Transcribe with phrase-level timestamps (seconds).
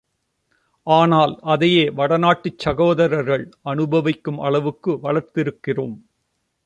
[0.87, 5.95] ஆனால், அதையே வடநாட்டுச் சகோதரர்கள் அனுபவிக்கும் அளவுக்கு வளர்த்திருக்கறோம்.